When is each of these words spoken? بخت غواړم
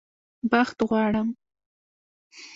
بخت 0.51 0.77
غواړم 0.89 1.27